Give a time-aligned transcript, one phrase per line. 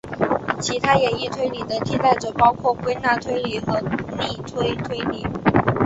[0.59, 5.23] 其他演绎推理的替代者包括归纳推理和逆推推理。